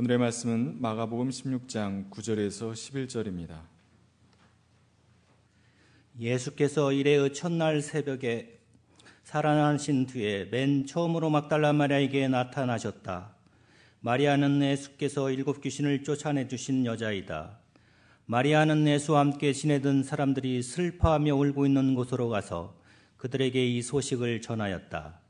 [0.00, 3.60] 오늘의 말씀은 마가복음 16장 9절에서 11절입니다.
[6.18, 8.60] 예수께서 이래의 첫날 새벽에
[9.24, 13.34] 살아나신 뒤에 맨 처음으로 막달라 마리아에게 나타나셨다.
[14.00, 17.58] 마리아는 예수께서 일곱 귀신을 쫓아내 주신 여자이다.
[18.24, 22.74] 마리아는 예수와 함께 지내던 사람들이 슬퍼하며 울고 있는 곳으로 가서
[23.18, 25.20] 그들에게 이 소식을 전하였다.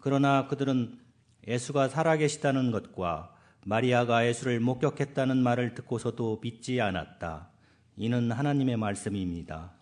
[0.00, 0.98] 그러나 그들은
[1.46, 7.48] 예수가 살아계시다는 것과 마리아가 예수를 목격했다는 말을 듣고서도 믿지 않았다.
[7.96, 9.72] 이는 하나님의 말씀입니다.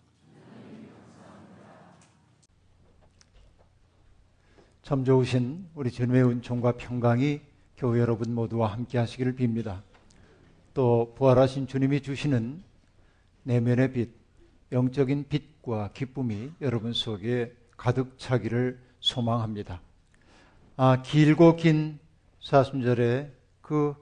[4.81, 7.41] 참 좋으신 우리 주님의 은총과 평강이
[7.75, 9.81] 교회 여러분 모두와 함께 하시기를 빕니다.
[10.73, 12.63] 또 부활하신 주님이 주시는
[13.43, 14.11] 내면의 빛,
[14.71, 19.81] 영적인 빛과 기쁨이 여러분 속에 가득 차기를 소망합니다.
[20.75, 21.99] 아, 길고 긴
[22.41, 23.31] 사순절에
[23.67, 23.93] 그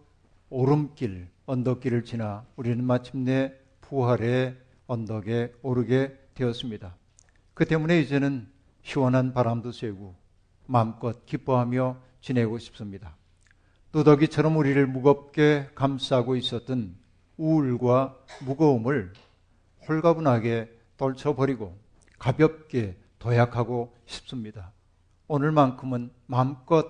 [0.52, 6.96] 오름길, 언덕길을 지나 우리는 마침내 부활의 언덕에 오르게 되었습니다.
[7.56, 8.48] 그 때문에 이제는
[8.84, 10.14] 시원한 바람도 쐬고
[10.68, 13.16] 마음껏 기뻐하며 지내고 싶습니다.
[13.92, 16.96] 누더기처럼 우리를 무겁게 감싸고 있었던
[17.38, 19.14] 우울과 무거움을
[19.88, 21.76] 홀가분하게 떨쳐버리고
[22.20, 24.74] 가볍게 도약하고 싶습니다.
[25.28, 26.86] 오늘만큼은 마음껏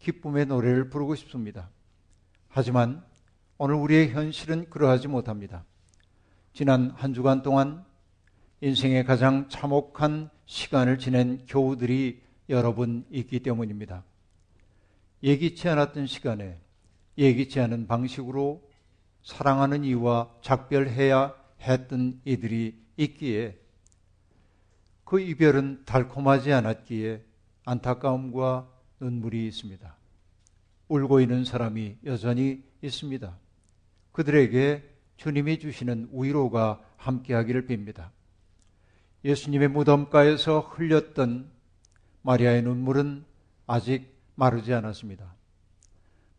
[0.00, 1.70] 기쁨의 노래를 부르고 싶습니다.
[2.50, 3.02] 하지만
[3.58, 5.64] 오늘 우리의 현실은 그러하지 못합니다.
[6.52, 7.84] 지난 한 주간 동안
[8.60, 14.02] 인생의 가장 참혹한 시간을 지낸 교우들이 여러 분 있기 때문입니다.
[15.22, 16.58] 예기치 않았던 시간에
[17.16, 18.68] 예기치 않은 방식으로
[19.22, 23.58] 사랑하는 이와 작별해야 했던 이들이 있기에
[25.04, 27.22] 그 이별은 달콤하지 않았기에
[27.64, 29.99] 안타까움과 눈물이 있습니다.
[30.90, 33.38] 울고 있는 사람이 여전히 있습니다.
[34.12, 34.82] 그들에게
[35.16, 38.10] 주님이 주시는 위로가 함께하기를 빕니다.
[39.24, 41.48] 예수님의 무덤가에서 흘렸던
[42.22, 43.24] 마리아의 눈물은
[43.66, 45.32] 아직 마르지 않았습니다.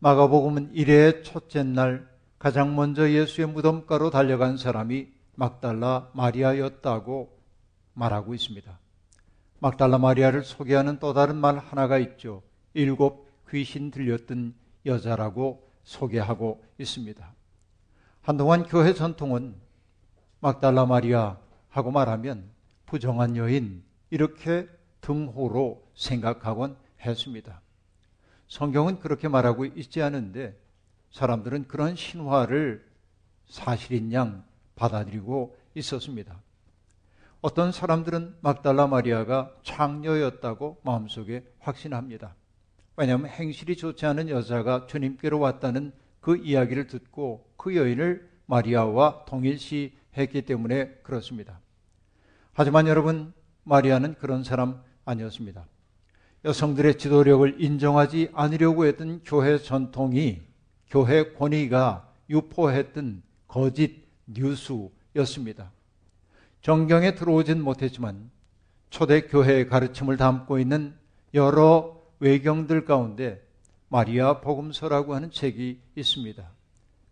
[0.00, 2.08] 마가복음은 이래의 첫째 날
[2.38, 7.38] 가장 먼저 예수의 무덤가로 달려간 사람이 막달라 마리아였다고
[7.94, 8.78] 말하고 있습니다.
[9.60, 12.42] 막달라 마리아를 소개하는 또 다른 말 하나가 있죠.
[12.74, 13.21] 일곱
[13.52, 14.54] 귀신 들렸던
[14.86, 17.34] 여자라고 소개하고 있습니다.
[18.22, 19.54] 한동안 교회 전통은
[20.40, 22.50] 막달라 마리아 하고 말하면
[22.86, 24.68] 부정한 여인 이렇게
[25.02, 27.60] 등호로 생각하곤 했습니다.
[28.48, 30.58] 성경은 그렇게 말하고 있지 않은데
[31.10, 32.86] 사람들은 그런 신화를
[33.46, 34.44] 사실인 양
[34.76, 36.40] 받아들이고 있었습니다.
[37.40, 42.34] 어떤 사람들은 막달라 마리아가 창녀였다고 마음속에 확신합니다.
[42.96, 50.98] 왜냐하면 행실이 좋지 않은 여자가 주님께로 왔다는 그 이야기를 듣고 그 여인을 마리아와 동일시했기 때문에
[51.02, 51.60] 그렇습니다.
[52.52, 53.32] 하지만 여러분,
[53.64, 55.66] 마리아는 그런 사람 아니었습니다.
[56.44, 60.42] 여성들의 지도력을 인정하지 않으려고 했던 교회 전통이
[60.88, 65.70] 교회 권위가 유포했던 거짓 뉴스였습니다.
[66.60, 68.30] 정경에 들어오진 못했지만
[68.90, 70.94] 초대 교회의 가르침을 담고 있는
[71.34, 73.44] 여러 외경들 가운데
[73.88, 76.48] 마리아 복음서라고 하는 책이 있습니다.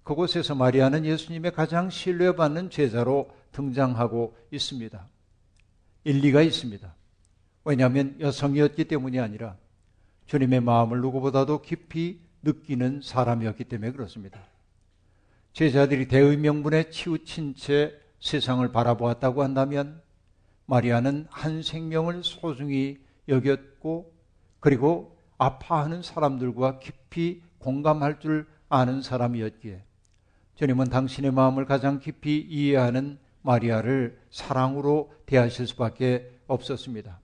[0.04, 5.04] 그곳에서 마리아는 예수님의 가장 신뢰받는 제자로 등장하고 있습니다.
[6.04, 6.94] 일리가 있습니다.
[7.64, 9.56] 왜냐하면 여성이었기 때문이 아니라
[10.26, 14.40] 주님의 마음을 누구보다도 깊이 느끼는 사람이었기 때문에 그렇습니다.
[15.54, 20.00] 제자들이 대의명분에 치우친 채 세상을 바라보았다고 한다면
[20.66, 24.19] 마리아는 한 생명을 소중히 여겼고
[24.60, 29.82] 그리고 아파하는 사람들과 깊이 공감할 줄 아는 사람이었기에
[30.54, 37.18] 주님은 당신의 마음을 가장 깊이 이해하는 마리아를 사랑으로 대하실 수밖에 없었습니다.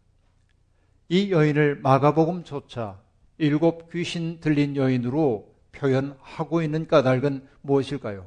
[1.08, 2.98] 이 여인을 마가복음조차
[3.38, 8.26] 일곱 귀신 들린 여인으로 표현하고 있는 까닭은 무엇일까요?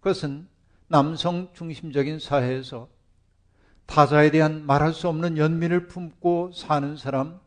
[0.00, 0.48] 그것은
[0.88, 2.88] 남성 중심적인 사회에서
[3.86, 7.38] 타자에 대한 말할 수 없는 연민을 품고 사는 사람,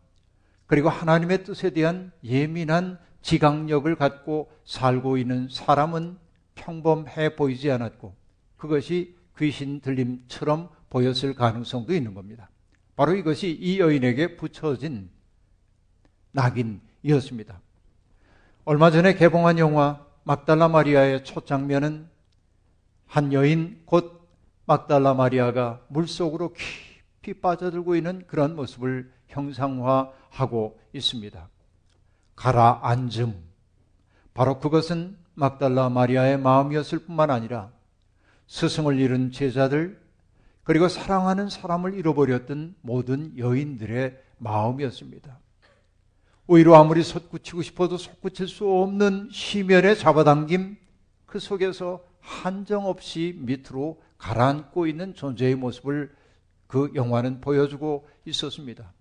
[0.69, 6.19] 그리고 하나님의 뜻에 대한 예민한 지각력을 갖고 살고 있는 사람은
[6.53, 8.13] 평범해 보이지 않았고
[8.55, 12.51] 그것이 귀신 들림처럼 보였을 가능성도 있는 겁니다.
[12.95, 15.09] 바로 이것이 이 여인에게 붙여진
[16.33, 17.59] 낙인이었습니다.
[18.65, 22.07] 얼마 전에 개봉한 영화 막달라 마리아의 첫 장면은
[23.07, 24.29] 한 여인 곧
[24.67, 26.53] 막달라 마리아가 물속으로
[27.41, 31.49] 빠져들고 있는 그런 모습을 형상화하고 있습니다.
[32.35, 33.35] 가라앉음.
[34.33, 37.71] 바로 그것은 막달라 마리아의 마음이었을 뿐만 아니라
[38.47, 40.01] 스승을 잃은 제자들
[40.63, 45.39] 그리고 사랑하는 사람을 잃어버렸던 모든 여인들의 마음이었습니다.
[46.47, 50.77] 오히려 아무리 솟구치고 싶어도 솟구칠 수 없는 시면에 잡아당김
[51.25, 56.15] 그 속에서 한정없이 밑으로 가라앉고 있는 존재의 모습을
[56.69, 58.93] 그 영화는 보여주고 있었습니다.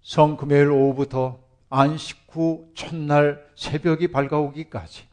[0.00, 1.38] 성 금요일 오후부터
[1.68, 5.04] 안식 후 첫날 새벽이 밝아오기까지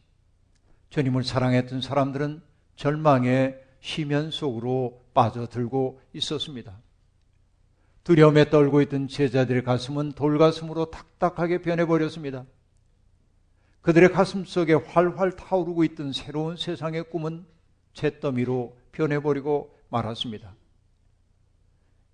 [0.88, 2.42] 주님을 사랑했던 사람들은
[2.76, 6.78] 절망의 시면 속으로 빠져들고 있었습니다.
[8.04, 12.46] 두려움에 떨고 있던 제자들의 가슴은 돌가슴으로 탁탁하게 변해버렸습니다.
[13.82, 17.44] 그들의 가슴 속에 활활 타오르고 있던 새로운 세상의 꿈은
[17.92, 20.54] 잿더미로 변해버리고 말았습니다.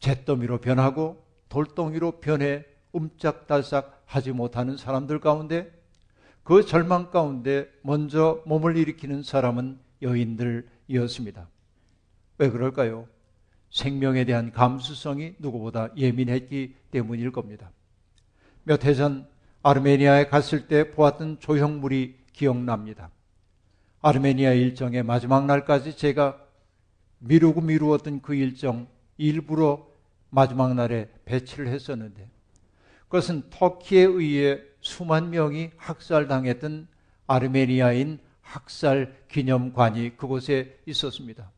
[0.00, 5.70] 잿더미로 변하고 돌덩이로 변해 움짝달싹 하지 못하는 사람들 가운데
[6.42, 11.48] 그 절망 가운데 먼저 몸을 일으키는 사람은 여인들이었습니다.
[12.38, 13.06] 왜 그럴까요?
[13.70, 17.70] 생명에 대한 감수성이 누구보다 예민했기 때문일 겁니다.
[18.64, 19.26] 몇 해 전
[19.62, 23.10] 아르메니아에 갔을 때 보았던 조형물이 기억납니다.
[24.00, 26.40] 아르메니아 일정의 마지막 날까지 제가
[27.18, 28.86] 미루고 미루었던 그 일정
[29.16, 29.87] 일부러
[30.30, 32.28] 마지막 날에 배치를 했었는데
[33.04, 36.88] 그것은 터키에 의해 수만 명이 학살당했던
[37.26, 41.50] 아르메니아인 학살 기념관이 그곳에 있었습니다.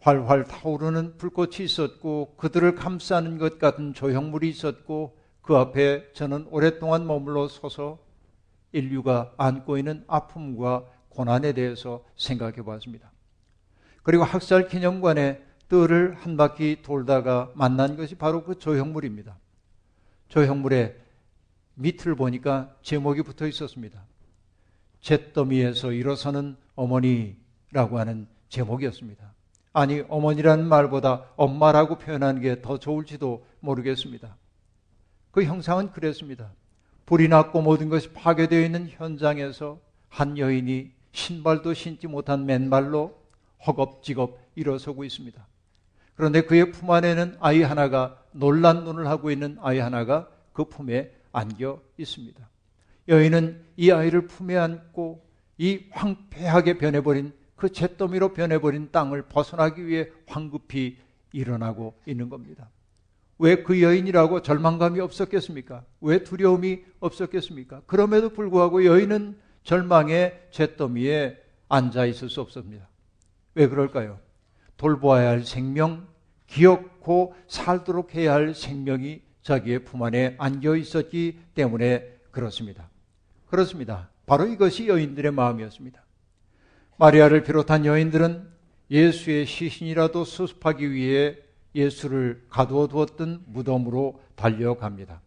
[0.00, 7.48] 활활 타오르는 불꽃이 있었고 그들을 감싸는 것 같은 조형물이 있었고 그 앞에 저는 오랫동안 머물러
[7.48, 7.98] 서서
[8.72, 13.12] 인류가 안고 있는 아픔과 고난에 대해서 생각해 보았습니다.
[14.02, 19.36] 그리고 학살 기념관에 뜰을 한 바퀴 돌다가 만난 것이 바로 그 조형물입니다.
[20.28, 20.96] 조형물의
[21.74, 24.04] 밑을 보니까 제목이 붙어 있었습니다.
[25.00, 29.32] 잿더미에서 일어서는 어머니라고 하는 제목이었습니다.
[29.72, 34.36] 아니, 어머니라는 말보다 엄마라고 표현하는 게 더 좋을지도 모르겠습니다.
[35.32, 36.52] 그 형상은 그랬습니다.
[37.06, 43.18] 불이 났고 모든 것이 파괴되어 있는 현장에서 한 여인이 신발도 신지 못한 맨발로
[43.66, 45.44] 허겁지겁 일어서고 있습니다.
[46.16, 51.80] 그런데 그의 품 안에는 아이 하나가 놀란 눈을 하고 있는 아이 하나가 그 품에 안겨
[51.98, 52.48] 있습니다.
[53.08, 55.24] 여인은 이 아이를 품에 안고
[55.58, 60.98] 이 황폐하게 변해버린 그 잿더미로 변해버린 땅을 벗어나기 위해 황급히
[61.32, 62.70] 일어나고 있는 겁니다.
[63.38, 65.84] 왜 그 여인이라고 절망감이 없었겠습니까?
[66.00, 67.82] 왜 두려움이 없었겠습니까?
[67.86, 71.38] 그럼에도 불구하고 여인은 절망의 잿더미에
[71.68, 72.88] 앉아 있을 수 없습니다.
[73.54, 74.18] 왜 그럴까요?
[74.76, 76.06] 돌보아야 할 생명,
[76.46, 82.88] 기억고 살도록 해야 할 생명이 자기의 품 안에 안겨 있었기 때문에 그렇습니다.
[83.46, 84.10] 그렇습니다.
[84.26, 86.02] 바로 이것이 여인들의 마음이었습니다.
[86.96, 88.48] 마리아를 비롯한 여인들은
[88.90, 91.36] 예수의 시신이라도 수습하기 위해
[91.74, 95.20] 예수를 가두어 두었던 무덤으로 달려갑니다.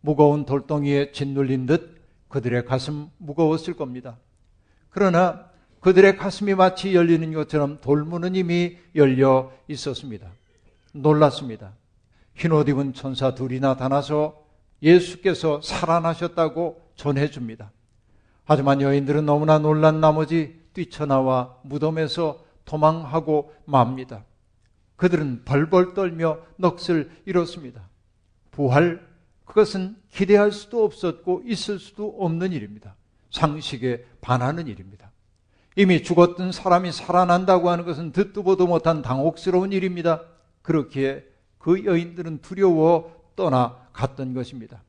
[0.00, 4.18] 무거운 돌덩이에 짓눌린 듯 그들의 가슴 무거웠을 겁니다.
[4.90, 5.51] 그러나
[5.82, 10.30] 그들의 가슴이 마치 열리는 것처럼 돌문은 이미 열려 있었습니다.
[10.92, 11.72] 놀랐습니다.
[12.34, 14.42] 흰옷 입은 천사 둘이 나타나서
[14.80, 17.72] 예수께서 살아나셨다고 전해줍니다.
[18.44, 24.24] 하지만 여인들은 너무나 놀란 나머지 뛰쳐나와 무덤에서 도망하고 맙니다.
[24.94, 27.88] 그들은 벌벌 떨며 넋을 잃었습니다.
[28.52, 29.04] 부활,
[29.44, 32.94] 그것은 기대할 수도 없었고 있을 수도 없는 일입니다.
[33.30, 35.11] 상식에 반하는 일입니다.
[35.76, 40.22] 이미 죽었던 사람이 살아난다고 하는 것은 듣도 보도 못한 당혹스러운 일입니다.
[40.62, 41.24] 그렇기에
[41.58, 44.82] 그 여인들은 두려워 떠나갔던 것입니다.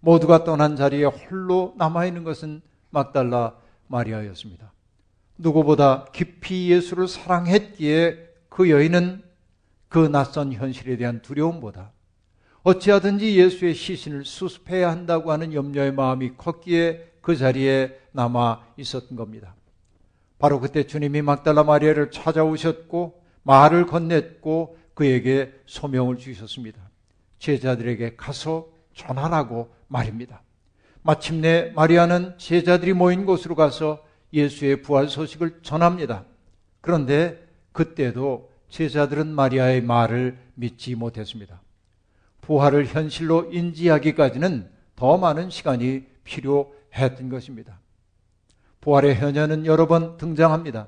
[0.00, 3.54] 모두가 떠난 자리에 홀로 남아있는 것은 막달라
[3.88, 4.72] 마리아였습니다.
[5.36, 9.22] 누구보다 깊이 예수를 사랑했기에 그 여인은
[9.88, 11.92] 그 낯선 현실에 대한 두려움보다
[12.62, 19.54] 어찌하든지 예수의 시신을 수습해야 한다고 하는 염려의 마음이 컸기에 그 자리에 남아 있었던 겁니다.
[20.38, 26.80] 바로 그때 주님이 막달라 마리아를 찾아오셨고 말을 건넸고 그에게 소명을 주셨습니다.
[27.38, 30.42] 제자들에게 가서 전하라고 말입니다.
[31.02, 36.24] 마침내 마리아는 제자들이 모인 곳으로 가서 예수의 부활 소식을 전합니다.
[36.80, 41.62] 그런데 그때도 제자들은 마리아의 말을 믿지 못했습니다.
[42.40, 47.78] 부활을 현실로 인지하기까지는 더 많은 시간이 필요했던 것입니다.
[48.88, 50.86] 부활의 현현은 여러 번 등장합니다.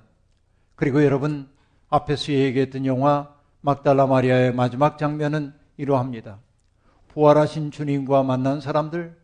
[0.75, 1.51] 그리고 여러분
[1.91, 3.29] 앞에서 얘기했던 영화
[3.61, 6.39] 막달라 마리아의 마지막 장면은 이러합니다.
[7.09, 9.15] 부활하신 주님과 만난 사람들,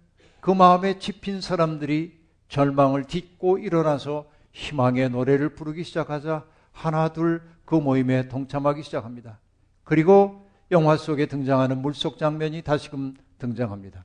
[0.41, 8.29] 그 마음에 집힌 사람들이 절망을 딛고 일어나서 희망의 노래를 부르기 시작하자 하나 둘 그 모임에
[8.29, 9.39] 동참하기 시작합니다.
[9.85, 14.05] 그리고 영화 속에 등장하는 물속 장면이 다시금 등장합니다.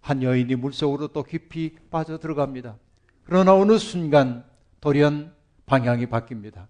[0.00, 2.76] 한 여인이 물속으로 또 깊이 빠져 들어갑니다.
[3.24, 4.44] 그러나 어느 순간
[4.80, 5.32] 돌연
[5.66, 6.66] 방향이 바뀝니다.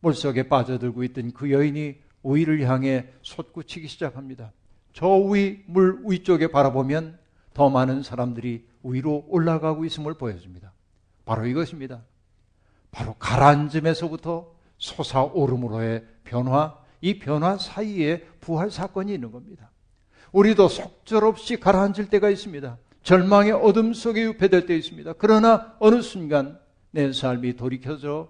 [0.00, 4.52] 물속에 빠져들고 있던 그 여인이 위를 향해 솟구치기 시작합니다.
[4.92, 7.18] 저 위, 물 위쪽에 바라보면
[7.54, 10.72] 더 많은 사람들이 위로 올라가고 있음을 보여줍니다.
[11.24, 12.02] 바로 이것입니다.
[12.90, 19.70] 바로 가라앉음에서부터 솟아오름으로의 변화, 이 변화 사이에 부활 사건이 있는 겁니다.
[20.32, 22.78] 우리도 속절없이 가라앉을 때가 있습니다.
[23.06, 25.12] 절망의 어둠 속에 유폐될 때 있습니다.
[25.18, 26.58] 그러나 어느 순간
[26.90, 28.28] 내 삶이 돌이켜져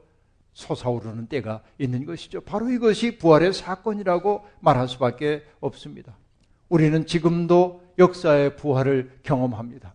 [0.53, 2.43] 솟아오르는 때가 있는 것이죠.
[2.43, 6.19] 바로 이것이 부활의 사건이라고 말할 수밖에 없습니다.
[6.69, 9.95] 우리는 지금도 역사의 부활을 경험합니다.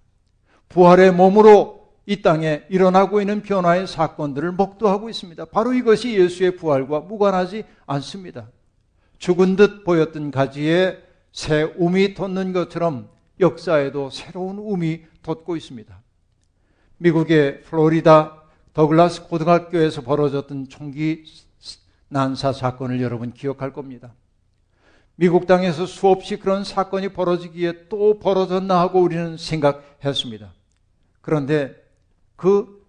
[0.70, 5.46] 부활의 몸으로 이 땅에 일어나고 있는 변화의 사건들을 목도하고 있습니다.
[5.46, 8.50] 바로 이것이 예수의 부활과 무관하지 않습니다.
[9.20, 10.98] 죽은 듯 보였던 가지에
[11.32, 13.12] 새 움이 돋는 것처럼
[13.42, 16.02] 역사에도 새로운 움이 돋고 있습니다.
[16.98, 18.44] 미국의 플로리다
[18.74, 21.26] 더글라스 고등학교에서 벌어졌던 총기
[22.08, 24.14] 난사 사건을 여러분 기억할 겁니다.
[25.16, 30.54] 미국 땅에서 수없이 그런 사건이 벌어지기에 또 벌어졌나 하고 우리는 생각했습니다.
[31.22, 31.76] 그런데
[32.36, 32.82] 그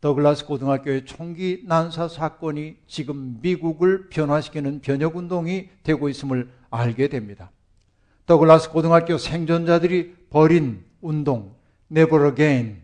[0.00, 7.50] 더글라스 고등학교의 총기 난사 사건이 지금 미국을 변화시키는 변혁 운동이 되고 있음을 알게 됩니다.
[8.28, 11.54] 더글라스 고등학교 생존자들이 벌인 운동,
[11.90, 12.82] Never Again,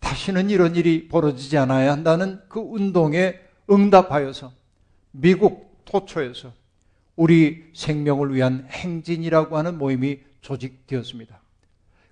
[0.00, 3.38] 다시는 이런 일이 벌어지지 않아야 한다는 그 운동에
[3.70, 4.50] 응답하여서
[5.12, 6.52] 미국 토초에서
[7.14, 11.40] 우리 생명을 위한 행진이라고 하는 모임이 조직되었습니다.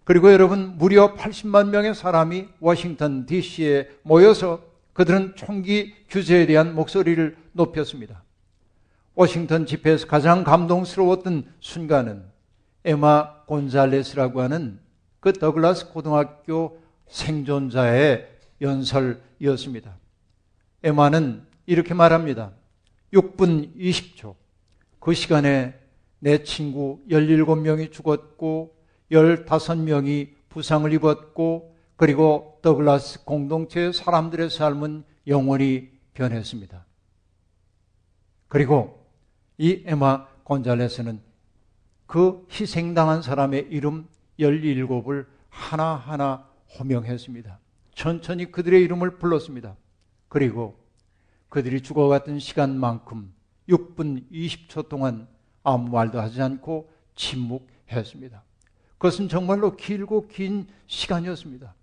[0.05, 8.23] 그리고 여러분 무려 80만 명의 사람이 워싱턴 DC에 모여서 그들은 총기 규제에 대한 목소리를 높였습니다.
[9.17, 12.28] 워싱턴 집회에서 가장 감동스러웠던 순간은
[12.89, 14.81] 에마 곤잘레스라고 하는
[15.21, 18.27] 그 더글라스 고등학교 생존자의
[18.63, 19.95] 연설이었습니다.
[20.83, 22.53] 에마는 이렇게 말합니다.
[23.13, 24.37] 6분 20초.
[25.01, 25.79] 그 시간에
[26.19, 28.75] 내 친구 17명이 죽었고
[29.13, 36.87] 15명이 부상을 입었고 그리고 더글라스 공동체의 사람들의 삶은 영원히 변했습니다.
[38.49, 39.07] 그리고
[39.59, 41.28] 이 에마 곤잘레스는
[42.09, 44.09] 그 희생당한 사람의 이름
[44.41, 46.49] 17을 하나하나
[46.79, 47.59] 호명했습니다.
[47.95, 49.77] 천천히 그들의 이름을 불렀습니다.
[50.29, 50.79] 그리고
[51.51, 53.33] 그들이 죽어갔던 시간만큼
[53.69, 55.29] 6분 20초 동안
[55.63, 58.43] 아무 말도 하지 않고 침묵했습니다.
[58.93, 61.75] 그것은 정말로 길고 긴 시간이었습니다.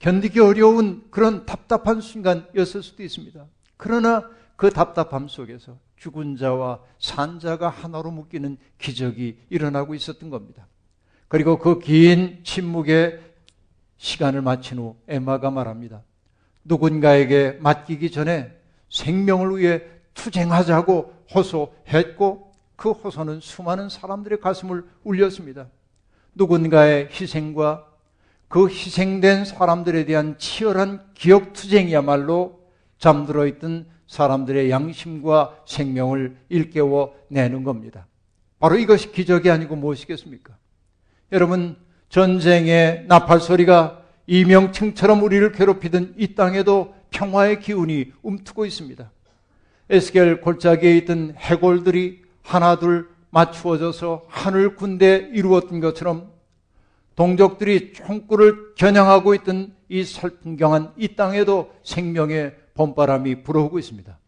[0.00, 3.46] 견디기 어려운 그런 답답한 순간이었을 수도 있습니다.
[3.78, 10.66] 그러나 그 답답함 속에서 죽은 자와 산 자가 하나로 묶이는 기적이 일어나고 있었던 겁니다.
[11.28, 13.20] 그리고 그 긴 침묵의
[13.96, 16.02] 시간을 마친 후 에마가 말합니다.
[16.64, 18.52] 누군가에게 맡기기 전에
[18.90, 19.82] 생명을 위해
[20.14, 25.68] 투쟁하자고 호소했고 그 호소는 수많은 사람들의 가슴을 울렸습니다.
[26.34, 27.86] 누군가의 희생과
[28.48, 32.60] 그 희생된 사람들에 대한 치열한 기억 투쟁이야말로
[32.98, 38.06] 잠들어 있던 사람들의 양심과 생명을 일깨워 내는 겁니다.
[38.58, 40.56] 바로 이것이 기적이 아니고 무엇이겠습니까?
[41.32, 41.76] 여러분,
[42.08, 49.10] 전쟁의 나팔 소리가 이명층처럼 우리를 괴롭히던 이 땅에도 평화의 기운이 움트고 있습니다.
[49.90, 56.32] 에스겔 골짜기에 있던 해골들이 하나둘 맞추어져서 하늘 군대 이루었던 것처럼
[57.14, 64.18] 동족들이 총구를 겨냥하고 있던 이 설풍경한 이 땅에도 생명의 봄바람이 불어오고 있습니다.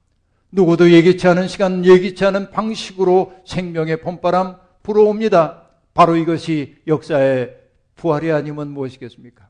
[0.50, 5.62] 누구도 예기치 않은 시간, 예기치 않은 방식으로 생명의 봄바람 불어옵니다.
[5.95, 7.55] 바로 이것이 역사의
[7.95, 9.49] 부활이 아니면 무엇이겠습니까?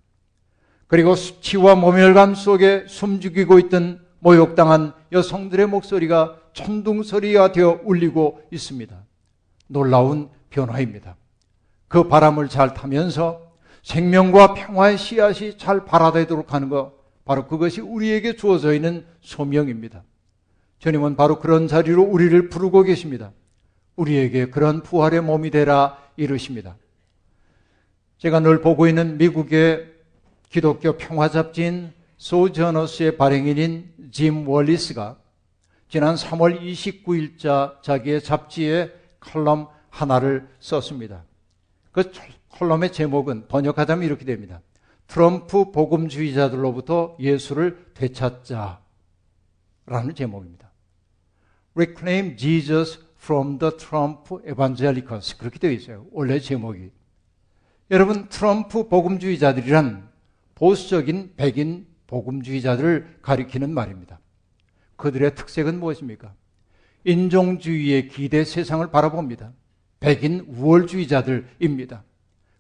[0.87, 8.97] 그리고 수치와 모멸감 속에 숨죽이고 있던 모욕당한 여성들의 목소리가 천둥소리가 되어 울리고 있습니다.
[9.69, 11.17] 놀라운 변화입니다.
[11.87, 13.53] 그 바람을 잘 타면서
[13.83, 16.93] 생명과 평화의 씨앗이 잘 발아되도록 하는 것,
[17.29, 20.03] 바로 그것이 우리에게 주어져 있는 소명입니다.
[20.79, 23.33] 주님은 바로 그런 자리로 우리를 부르고 계십니다.
[23.97, 26.79] 우리에게 그런 부활의 몸이 되라 이르십니다.
[28.17, 29.93] 제가 늘 보고 있는 미국의
[30.49, 35.19] 기독교 평화 잡지인 소저너스의 발행인인 짐 월리스가
[35.91, 41.25] 지난 3월 29일자 자기의 잡지에 컬럼 하나를 썼습니다.
[41.93, 42.11] 그
[42.53, 44.63] 컬럼의 제목은 번역하자면 이렇게 됩니다.
[45.09, 48.81] 트럼프 복음주의자들로부터 예수를 되찾자.
[49.87, 50.71] 라는 제목입니다.
[51.75, 55.37] Reclaim Jesus from the Trump Evangelicals.
[55.39, 56.07] 그렇게 되어 있어요.
[56.13, 56.91] 원래 제목이.
[57.91, 60.11] 여러분, 트럼프 복음주의자들이란
[60.55, 64.21] 보수적인 백인 복음주의자들을 가리키는 말입니다.
[64.97, 66.35] 그들의 특색은 무엇입니까?
[67.05, 69.53] 인종주의에 기대 세상을 바라봅니다.
[70.01, 72.05] 백인 우월주의자들입니다.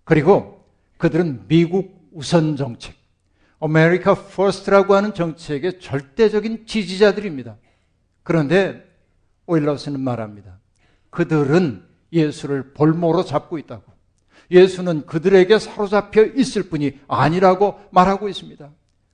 [0.05, 0.65] 그리고
[0.97, 2.97] 그들은 미국 우선 정책,
[3.61, 7.57] America First라고 하는 정책의 절대적인 지지자들입니다.
[8.25, 8.85] 그런데
[9.47, 10.59] 오일러스는 말합니다.
[11.11, 13.85] 그들은 예수를 볼모로 잡고 있다고.
[14.51, 18.69] 예수는 그들에게 사로잡혀 있을 뿐이 아니라고 말하고 있습니다.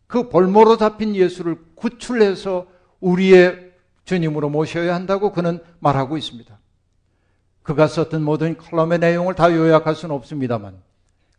[0.06, 2.66] 그 볼모로 잡힌 예수를 구출해서
[3.00, 3.72] 우리의
[4.06, 6.58] 주님으로 모셔야 한다고 그는 말하고 있습니다.
[7.62, 10.80] 그가 썼던 모든 컬럼의 내용을 다 요약할 수는 없습니다만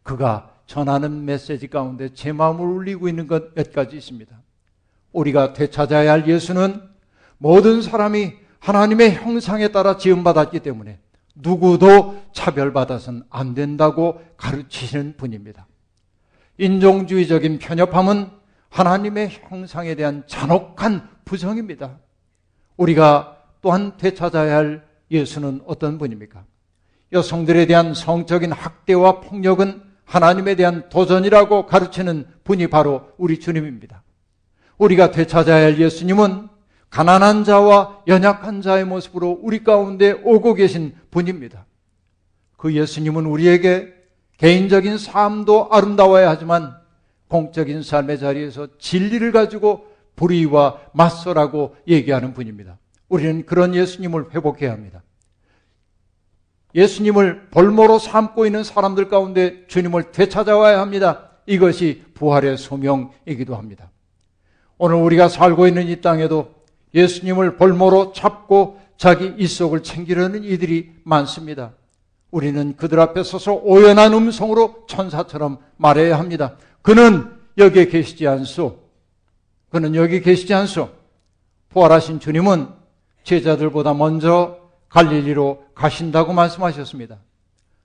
[0.03, 4.35] 그가 전하는 메시지 가운데 제 마음을 울리고 있는 것 몇 가지 있습니다.
[5.11, 6.81] 우리가 되찾아야 할 예수는
[7.37, 10.99] 모든 사람이 하나님의 형상에 따라 지음받았기 때문에
[11.35, 15.67] 누구도 차별받아서는 안 된다고 가르치시는 분입니다.
[16.57, 18.29] 인종주의적인 편협함은
[18.69, 21.99] 하나님의 형상에 대한 잔혹한 부정입니다.
[22.77, 26.43] 우리가 또한 되찾아야 할 예수는 어떤 분입니까?
[27.11, 34.03] 여성들에 대한 성적인 학대와 폭력은 하나님에 대한 도전이라고 가르치는 분이 바로 우리 주님입니다.
[34.77, 36.49] 우리가 되찾아야 할 예수님은
[36.89, 41.65] 가난한 자와 연약한 자의 모습으로 우리 가운데 오고 계신 분입니다.
[42.55, 43.93] 그 예수님은 우리에게
[44.37, 46.75] 개인적인 삶도 아름다워야 하지만
[47.27, 52.77] 공적인 삶의 자리에서 진리를 가지고 불의와 맞서라고 얘기하는 분입니다.
[53.09, 55.03] 우리는 그런 예수님을 회복해야 합니다.
[56.75, 61.31] 예수님을 볼모로 삼고 있는 사람들 가운데 주님을 되찾아와야 합니다.
[61.45, 63.89] 이것이 부활의 소명이기도 합니다.
[64.77, 66.53] 오늘 우리가 살고 있는 이 땅에도
[66.93, 71.73] 예수님을 볼모로 잡고 자기 이속을 챙기려는 이들이 많습니다.
[72.31, 76.57] 우리는 그들 앞에 서서 오연한 음성으로 천사처럼 말해야 합니다.
[76.81, 78.79] 그는 여기에 계시지 않소.
[79.69, 80.89] 그는 여기 계시지 않소.
[81.69, 82.67] 부활하신 주님은
[83.23, 87.17] 제자들보다 먼저 갈릴리로 가신다고 말씀하셨습니다.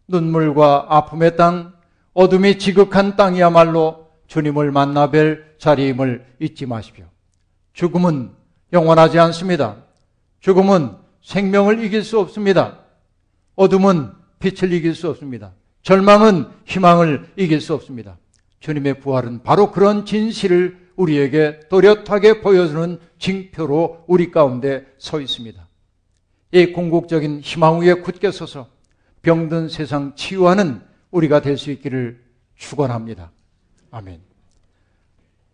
[0.09, 1.73] 눈물과 아픔의 땅,
[2.15, 7.07] 어둠이 지극한 땅이야말로 주님을 만나 뵐 자리임을 잊지 마십시오.
[7.73, 8.31] 죽음은
[8.73, 9.77] 영원하지 않습니다.
[10.41, 12.79] 죽음은 생명을 이길 수 없습니다.
[13.57, 15.53] 어둠은 빛을 이길 수 없습니다.
[15.83, 18.17] 절망은 희망을 이길 수 없습니다.
[18.61, 25.67] 주님의 부활은 바로 그런 진실을 우리에게 또렷하게 보여주는 징표로 우리 가운데 서 있습니다.
[26.53, 28.69] 이 궁극적인 희망 위에 굳게 서서
[29.23, 32.25] 병든 세상 치유하는 우리가 될 수 있기를
[32.57, 33.31] 축원합니다.
[33.91, 34.21] 아멘.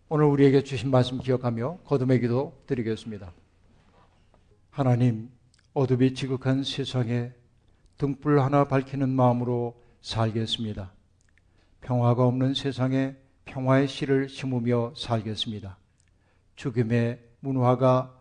[0.09, 3.31] 오늘 우리에게 주신 말씀 기억하며 거듭의 기도 드리겠습니다.
[4.71, 5.29] 하나님,
[5.73, 7.31] 어둠이 지극한 세상에
[7.97, 10.91] 등불 하나 밝히는 마음으로 살겠습니다.
[11.81, 15.77] 평화가 없는 세상에 평화의 씨를 심으며 살겠습니다.
[16.55, 18.15] 죽음의 문화가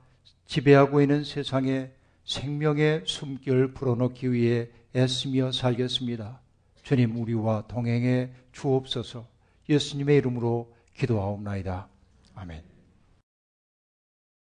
[0.47, 1.91] 지배하고 있는 세상에
[2.27, 6.41] 생명의 숨결 불어넣기 위해 애쓰며 살겠습니다.
[6.83, 9.27] 주님 우리와 동행해 주옵소서
[9.69, 11.89] 예수님의 이름으로 기도하옵나이다.
[12.35, 12.76] 아멘.